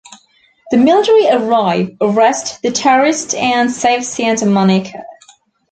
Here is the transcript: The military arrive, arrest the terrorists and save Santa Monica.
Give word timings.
The 0.71 0.77
military 0.77 1.27
arrive, 1.27 1.91
arrest 2.01 2.63
the 2.63 2.71
terrorists 2.71 3.35
and 3.35 3.69
save 3.71 4.03
Santa 4.03 4.47
Monica. 4.47 5.03